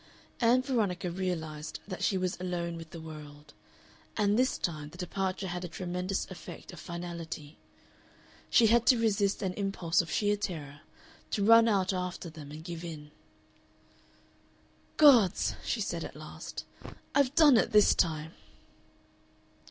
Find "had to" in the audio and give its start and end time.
8.65-8.97